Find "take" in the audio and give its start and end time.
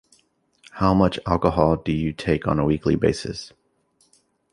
2.11-2.47